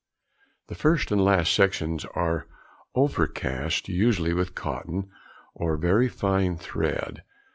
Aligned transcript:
]The 0.67 0.73
first 0.73 1.11
and 1.11 1.23
last 1.23 1.53
sections 1.53 2.05
are 2.15 2.47
overcast 2.95 3.87
usually 3.87 4.33
with 4.33 4.55
cotton 4.55 5.11
or 5.53 5.77
very 5.77 6.09
fine 6.09 6.57
thread. 6.57 7.21